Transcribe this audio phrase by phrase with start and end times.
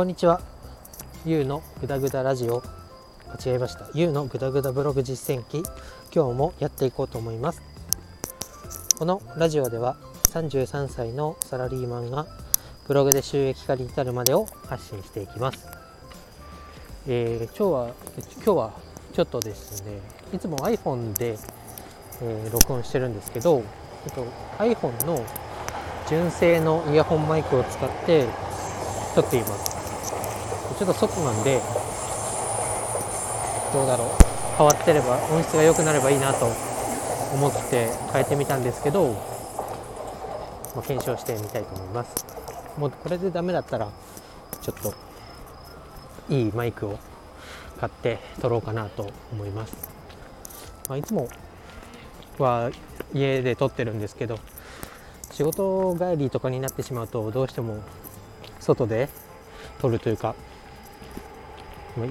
[0.00, 0.40] こんにちは。
[1.26, 2.62] ゆうのぐだぐだラジオ。
[3.44, 3.86] 間違えました。
[3.92, 5.58] ゆうのぐだぐだブログ実践記。
[6.10, 7.60] 今日もやっていこうと思います。
[8.98, 9.98] このラジオでは
[10.30, 12.26] 33歳のサラリーマンが
[12.88, 15.68] ブログで収益化に至るまでを発信していきます。
[17.06, 17.94] えー、今日は
[18.36, 18.72] 今日は
[19.12, 19.98] ちょっとですね、
[20.32, 21.36] いつも iPhone で、
[22.22, 23.62] えー、録音してるんですけど、
[24.08, 24.26] ちょっ
[24.56, 25.22] と iPhone の
[26.08, 28.24] 純正のイヤホンマイクを使って
[29.14, 29.79] 撮っています
[30.80, 31.60] ちょっと外なんで
[33.70, 34.08] どうだろう。
[34.56, 36.46] 変わってれば音質が良くなればいいなと
[37.34, 39.12] 思って変えてみたんですけど、
[40.74, 42.24] まあ、検証してみたいと思います。
[42.78, 43.90] もうこれでダメだったら
[44.62, 44.94] ちょっと
[46.32, 46.98] いいマイクを
[47.78, 49.76] 買って撮ろうかなと思います、
[50.88, 51.28] まあ、いつも
[52.38, 52.70] は
[53.12, 54.38] 家で撮ってるんですけど
[55.30, 57.82] 仕事帰りとかになってしまうとどうしても
[58.60, 59.10] 外で
[59.80, 60.34] 撮るというか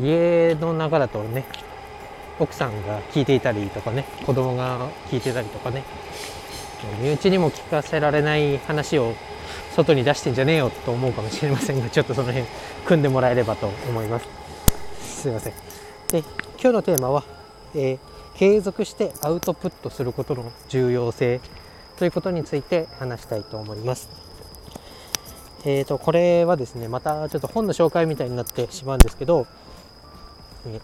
[0.00, 1.44] 家の中だとね
[2.38, 5.84] 奥さんが聞いていたりとかね子供が聞いてたりとかね
[7.00, 9.14] 身内にも聞かせられない話を
[9.74, 12.46] 外に出してんじゃねえよと思うかもしれませんがちょっとその辺
[12.86, 14.26] 組んでもらえればと思います。
[15.00, 15.52] すいません。
[16.08, 16.18] で
[16.60, 17.24] 今日のテーマは、
[17.74, 17.98] えー、
[18.36, 21.40] 継続してアウトプットすることの重要性
[21.98, 24.25] ということについて話したいと思います。
[25.68, 29.48] えーと、これはですねまたちょっと本の紹介みたいになってしまうんですけど、
[30.64, 30.80] え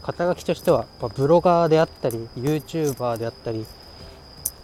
[0.00, 3.66] 肩書きとしてはブロガーであったり YouTuber であったり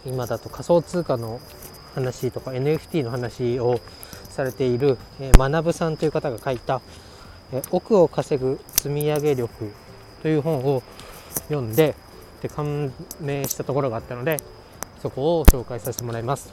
[0.07, 1.39] 今だと仮想通貨の
[1.93, 3.79] 話とか NFT の話を
[4.29, 6.81] されている、えー、学さんという方が書いた
[7.53, 9.71] 「え億を稼ぐ積み上げ力」
[10.23, 10.81] という本を
[11.47, 11.95] 読んで
[12.41, 14.37] で感銘したところがあったので
[14.99, 16.51] そこを紹介させてもらいます。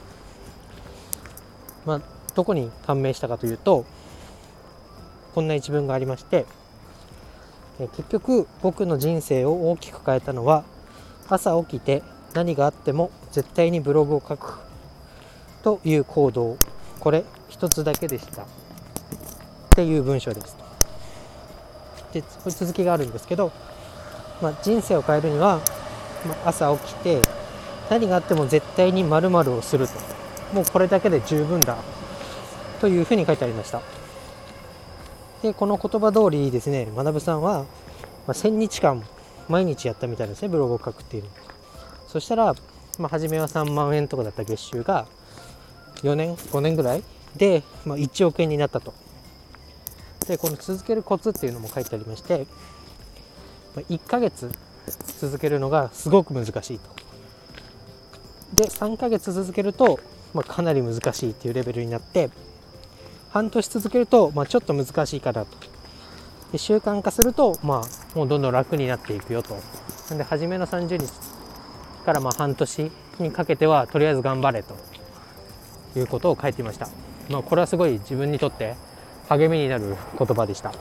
[1.83, 3.83] まあどこに感銘したかというと
[5.33, 6.45] こんな一文がありまして
[7.79, 10.63] 結局僕の人生を大きく変えたのは
[11.27, 12.03] 朝起きて
[12.35, 14.59] 何があっても絶対にブログを書く
[15.63, 16.57] という行動。
[16.99, 18.43] これ一つだけでした。
[18.43, 18.45] っ
[19.75, 20.55] ていう文章です。
[22.13, 23.51] で続きがあるんですけど、
[24.41, 25.59] まあ、人生を変えるには、
[26.25, 27.21] まあ、朝起きて
[27.89, 29.93] 何があっても絶対に〇〇をすると。
[30.53, 31.77] もうこれだけで十分だ。
[32.79, 33.81] というふうに書いてありました。
[35.41, 37.65] でこの言葉通りですね学さんは、
[38.25, 39.03] ま、1000日間
[39.47, 41.29] 毎日やったみたいですねブログを書くっていうの。
[42.07, 42.55] そしたら、
[42.97, 45.07] まあ、初めは3万円とかだった月収が
[45.97, 47.03] 4年5年ぐらい
[47.35, 48.93] で、まあ、1億円になったと。
[50.27, 52.47] でこの続けるコツっていうのも書いてありまして、
[53.75, 54.51] ま、1ヶ月
[55.19, 56.89] 続けるのがすごく難しいと。
[58.53, 59.99] で3ヶ月続けると、
[60.33, 62.29] まあ、かなり難しいっていうレベルになって
[63.37, 65.57] 半年続けると、まあ、ちょっと難しいかなと。
[66.51, 69.57] で習慣化すると、まあ、もうどんどん楽になっていくよと。
[70.09, 71.11] なんで初めの30日
[72.05, 74.75] からまあ半年にかけてはとりあえず頑張れと。
[75.95, 76.87] いうことを書いていました、
[77.29, 78.75] まあ、これはすごい自分にとって
[79.29, 80.71] 励みになる言葉でした。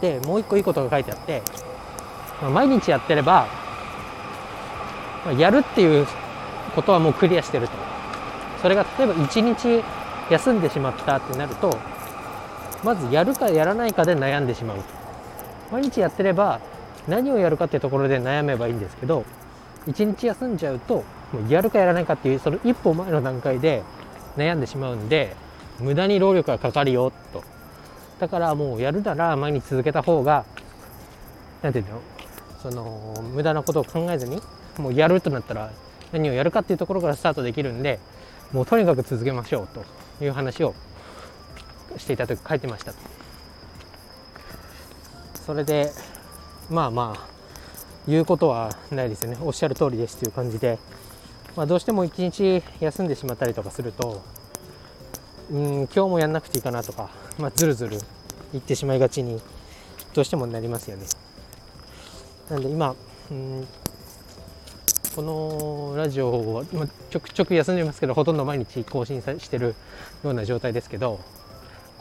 [0.00, 1.42] でもう一個いいことが書いてあって、
[2.42, 3.46] まあ、毎日やってれば、
[5.24, 6.06] まあ、やるっていう
[6.74, 7.74] ことはもうクリアしてると。
[8.60, 9.82] それが例えば1日
[10.30, 11.76] 休んでしまったってなると
[12.84, 14.78] まずやるかやらないかで悩んでしまう
[15.70, 16.60] 毎日やってれば
[17.08, 19.24] 何をやるかっていうところで悩めばいいんですけど
[19.86, 23.82] 1日休んじゃうともうやるかやらないかっていうその一歩前の段階で
[24.36, 25.34] 悩んでしまうんで
[25.78, 27.44] 無駄に労力がかかるよと。
[28.18, 30.46] だからもうやるなら毎日続けた方が
[31.62, 32.02] 何て言うの
[32.62, 34.40] その無駄なことを考えずに
[34.78, 35.70] もうやるとなったら
[36.12, 37.98] 何をやるかっていうところからスタートできるんで
[38.52, 39.84] もうとにかく続けましょうと。
[40.20, 40.74] いう話を
[41.96, 42.98] していた時書いてましたと。
[45.46, 45.92] それで
[46.70, 47.28] まあまあ
[48.08, 49.38] 言うことはないですよね。
[49.40, 50.78] おっしゃる通りですという感じで、
[51.56, 54.22] まあ、どうしても一日休んでしまったりとかすると
[55.50, 57.98] うん今日もやんなくていいかなとか、まあ、ずるずる
[58.52, 59.40] 言ってしまいがちに
[60.14, 61.06] どうしてもなりますよね。
[62.50, 62.94] なんで今
[63.30, 63.66] うん
[65.16, 69.74] このラジオは、まちょくちょく休んでますけどほとんど毎日更新してる
[70.22, 71.20] ような状態ですけど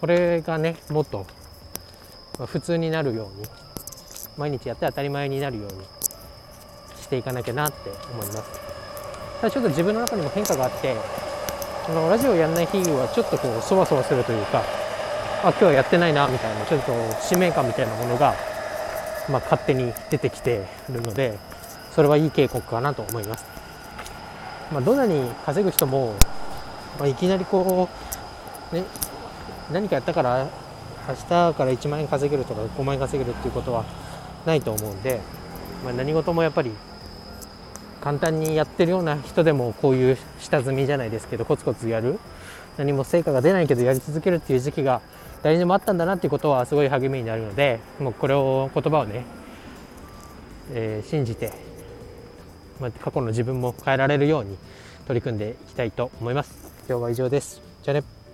[0.02, 1.26] これがねもっと
[2.46, 3.48] 普通になるように
[4.38, 5.78] 毎日やって当たり前になるように
[7.02, 8.60] していかなきゃなって思います。
[9.40, 10.94] ただちょっと自分の中にも変化があって
[11.86, 14.62] このラジオやんない日はちょっとこうそわそわするというか
[15.42, 16.92] あ今日はやってないなみたいなちょっと
[17.22, 18.36] 使命感みたいなものが、
[19.30, 21.40] まあ、勝手に出てきてるので
[21.96, 23.46] それはいい警告かなと思います。
[24.72, 26.14] まあ、どんなに稼ぐ人も、
[27.00, 27.88] まあ、いきなりこ
[28.72, 28.84] う、ね、
[29.72, 30.48] 何かやったから
[31.08, 33.86] 明日から1万円稼げるとか5万円稼げるっていうことは
[34.46, 35.22] ないと思うんで、
[35.84, 36.72] まあ、何事もやっぱり
[38.02, 42.20] 簡単にやってるような人でもこういう下積みじゃないですけどコツコツやる
[42.78, 45.02] 何も成果が出ないけどやり続けるっていう時期が
[45.44, 49.26] 誰にもあったんだなっていうことはすごい励みになるのでもうこれを言葉をね、
[50.74, 51.54] えー、信じて、
[52.80, 54.58] ま、過去の自分も変えられるように
[55.08, 56.74] 取り組んでいきたいと思います。
[56.88, 57.62] 今日は以上です。
[57.84, 58.25] じゃあね。